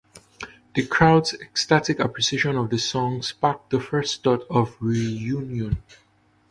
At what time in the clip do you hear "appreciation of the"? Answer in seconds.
1.99-2.79